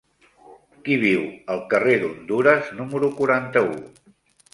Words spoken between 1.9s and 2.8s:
d'Hondures